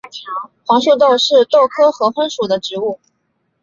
[0.65, 2.99] 黄豆树是豆科合欢属的植物。